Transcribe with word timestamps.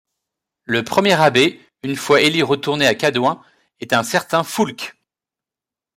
Le 0.63 0.83
premier 0.83 1.13
abbé, 1.13 1.61
une 1.83 1.95
fois 1.95 2.21
Élie 2.21 2.41
retourné 2.41 2.87
à 2.87 2.95
Cadouin, 2.95 3.39
est 3.81 3.93
un 3.93 4.01
certain 4.01 4.43
Foulque. 4.43 4.95